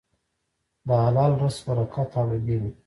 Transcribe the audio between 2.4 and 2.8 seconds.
وي.